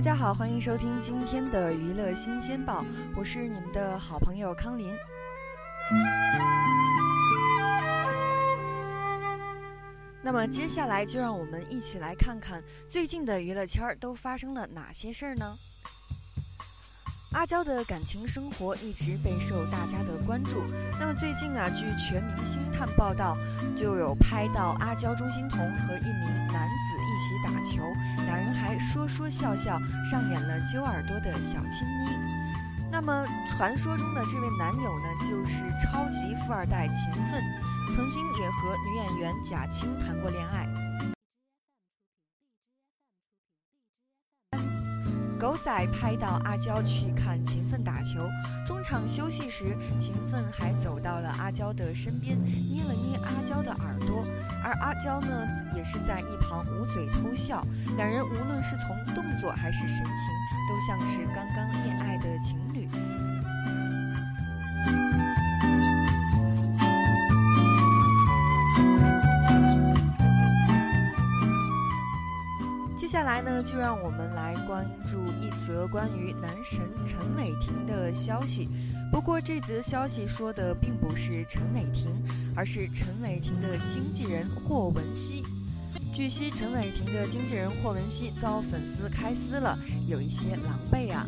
[0.00, 2.82] 大家好，欢迎收听今天的娱乐新鲜报，
[3.14, 4.90] 我是你们的好朋友康林。
[10.22, 15.54] 那么接下来就让我们一起来看看最近的娱乐圈都发生了哪些事儿呢？
[17.32, 20.62] 阿娇的感情生活一直备受大家的关注。
[20.98, 23.36] 那么最近啊，据全民星探报道，
[23.76, 26.89] 就有拍到阿娇、钟欣潼和一名男子，
[28.80, 29.78] 说说笑笑，
[30.10, 32.10] 上演了揪耳朵的小亲昵。
[32.90, 37.40] 那么传说中的这位男友呢，就是超级富二代秦奋，
[37.94, 40.66] 曾经也和女演员贾青谈过恋爱。
[45.38, 48.28] 狗仔拍到阿娇去看秦奋打球，
[48.66, 53.99] 中场休息时，秦奋还走到了阿娇的身边，捏了捏阿娇的耳朵，
[54.62, 57.62] 而阿娇呢，也是在一旁捂嘴偷笑。
[57.96, 60.14] 两人无论是从动作还是神情，
[60.68, 62.88] 都像是刚刚恋爱的情侣。
[72.96, 78.68] 接下来呢，就让我们来关注一则关于男神陈伟霆的消息。
[79.10, 82.06] 不过，这则消息说的并不是陈伟霆，
[82.54, 85.42] 而是陈伟霆的经纪人霍汶希。
[86.14, 89.76] 据悉，陈伟霆的经纪人霍汶希遭粉丝开撕了，
[90.06, 91.26] 有一些狼狈啊。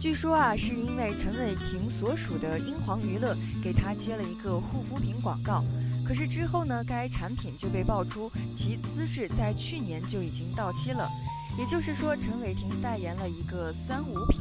[0.00, 5.64] 据说啊，是因为陈伟霆所属的英皇娱乐给他接了一个护肤品广告。
[6.06, 11.08] 可是之后呢，该产品就被爆出其资质在去年就已经到期了，
[11.56, 14.40] 也就是说，陈伟霆代言了一个三无品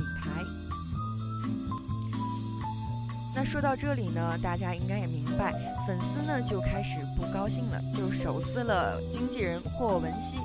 [3.43, 5.53] 说到这里呢，大家应该也明白，
[5.85, 10.37] 粉丝呢就开始不高兴了，就手撕了经纪人霍汶希，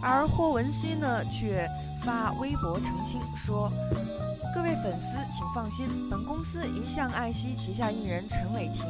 [0.00, 1.68] 而霍汶希呢却
[2.02, 3.70] 发微博澄清说
[4.54, 8.84] ：“各位粉丝请放心，本公司一向爱惜旗下艺人陈伟霆。”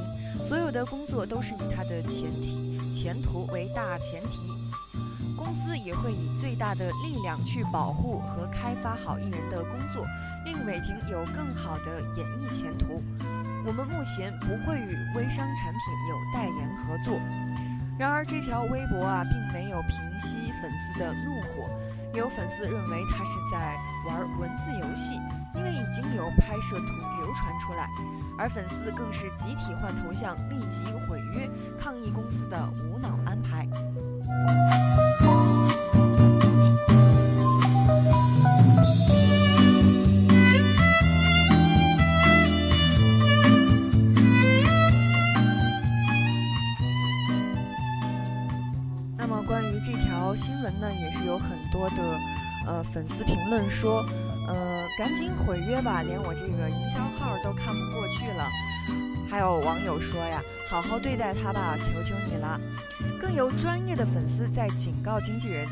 [0.49, 4.52] 所有的工作都是以他的前提前途为大前提，
[5.53, 10.07] 公司也会以最大的力量去保护和开发好艺人的工作，
[10.47, 13.03] 令伟霆有更好的演艺前途。
[13.67, 17.21] 我们目前不会与微商产品有代言合作。
[17.99, 21.69] 然而这条微博啊，并没有平息粉丝的怒火，
[22.15, 23.77] 有粉丝认为他是在
[24.07, 25.21] 玩文字游戏，
[25.55, 26.87] 因为已经有拍摄图
[27.21, 27.91] 流传出来。
[28.39, 31.47] 而粉丝更是集体换头像，立即毁约，
[31.79, 33.69] 抗议公司的无脑安排。
[49.73, 51.97] 于这条新闻呢，也是有很多的
[52.67, 54.05] 呃粉丝评论说。
[54.49, 58.51] 呃，赶紧毁约吧，连我这个营销号都看不过去了。
[59.31, 62.59] 还有网友说呀，好好对待他吧，求求你了。
[63.21, 65.65] 更有专业的粉丝在警告经纪人：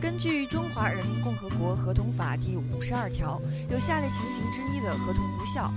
[0.00, 3.38] 根据《中华人民共和国合同法》第五十二条，
[3.70, 5.70] 有下列情形之一的合同无效：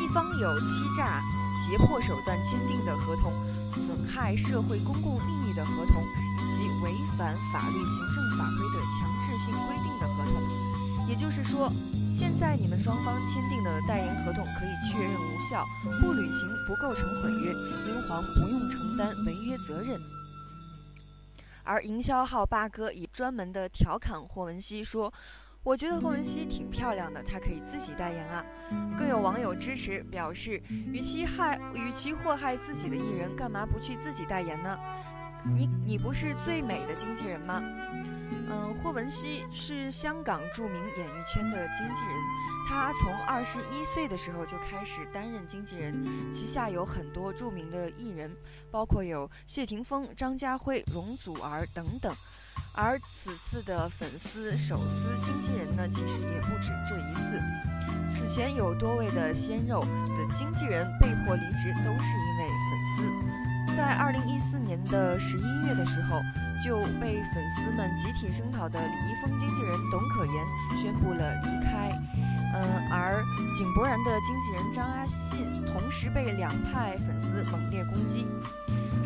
[0.00, 1.20] 一方有欺诈、
[1.66, 3.32] 胁迫手段签订的合同，
[3.72, 6.00] 损害社会公共利益的合同，
[6.82, 11.08] 违反法律、行政法规的强制性规定的合同。
[11.08, 11.70] 也就是说，
[12.10, 15.66] 现在你们双方签订的代言合同可以确认无效，
[16.00, 17.52] 不履行不构成毁约，
[17.88, 20.00] 英皇不用承担违约责任。
[21.64, 25.12] 而营销号八哥也专门的调侃霍汶希说
[25.62, 28.44] ：“我觉得霍汶希挺漂亮的，她可以自己代言啊。”
[28.98, 34.78] 更有网友支持表示：“与其害，与其祸害自己的艺人，干嘛不去自己代言呢？
[35.44, 37.62] 你你不是最美的经纪人吗？”
[38.50, 42.16] 嗯，霍汶希是香港著名演艺圈的经纪人，
[42.68, 45.94] 他从二十一岁的时候就开始担任经纪人，
[46.34, 48.30] 旗下有很多著名的艺人，
[48.70, 52.14] 包括有谢霆锋、张家辉、容祖儿等等。
[52.74, 57.40] 而此次的粉丝手撕经纪人呢，其实也不止这一次。
[58.08, 62.61] 此前有多位的鲜肉的经纪人被迫离职，都是因为。
[63.76, 66.20] 在二零一四年的十一月的时候，
[66.64, 70.34] 就被粉丝们集体声讨的李易峰经纪人董可言
[70.80, 71.90] 宣布了离开。
[72.54, 73.24] 嗯，而
[73.56, 78.26] 井柏然的经纪人张阿信同时被两派粉丝猛烈攻击。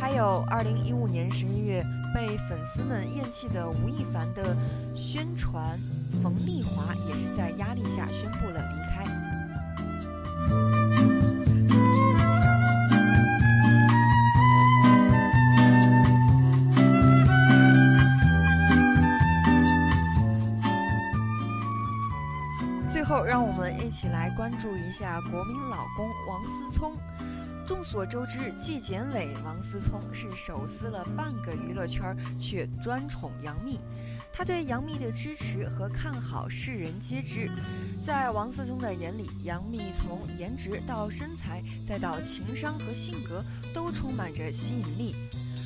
[0.00, 4.56] 还有二零一五年十一月被粉丝们厌弃的吴亦凡的
[4.94, 5.78] 宣传，
[6.22, 9.06] 冯丽华也是在压力下宣布了离开。
[23.96, 26.92] 一起来关注一下国民老公王思聪。
[27.66, 33.80] 众所周知，纪检委王思聪是手撕了半个娱乐圈，却专宠杨幂。
[34.34, 37.48] 他对杨幂的支持和看好，世人皆知。
[38.04, 45.14] 在王思聪的眼里，杨幂从颜值到身材，再到情商和性格，都充满着吸引力。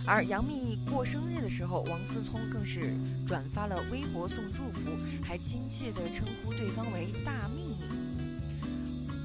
[0.06, 2.94] 而杨幂过生日的时候，王思聪更是
[3.27, 7.99] 转发了微博送祝福，还亲切地称呼对方为“大幂幂”。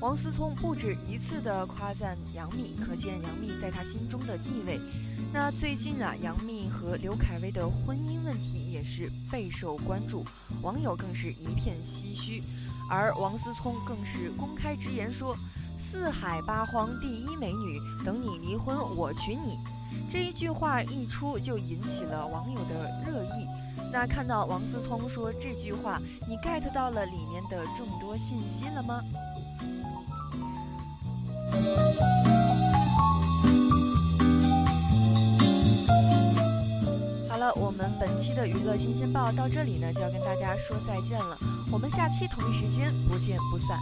[0.06, 4.80] 王思聪不止一次的夸赞杨幂，可见杨幂在他心中的地位。
[5.34, 10.24] 那最近啊，杨幂和刘恺威的婚姻问题也是备受关注，
[10.62, 12.44] 网友更是一片唏嘘。
[12.88, 15.36] 而王思聪更是公开直言说
[15.82, 19.58] ：“四海八荒第一美女，等你离婚我娶你。”
[20.14, 23.48] 这一句话一出，就引起了网友的热议。
[23.92, 26.00] 那看到王思聪说这句话，
[26.30, 29.02] 你 get 到了里面的众多信息了吗？
[37.30, 41.38] 好了，我们本期的娱乐新鲜报到这里呢，就要跟大家说再见了。
[41.72, 43.78] 我们下期同一时间不见不散。